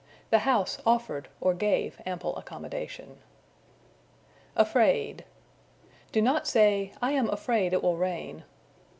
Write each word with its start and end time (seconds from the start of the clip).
The 0.31 0.39
house 0.49 0.79
offered, 0.83 1.27
or 1.39 1.53
gave, 1.53 2.01
ample 2.07 2.35
accommodation. 2.35 3.19
Afraid. 4.55 5.25
Do 6.11 6.23
not 6.23 6.47
say, 6.47 6.91
"I 7.03 7.11
am 7.11 7.29
afraid 7.29 7.71
it 7.71 7.83
will 7.83 7.97
rain." 7.97 8.43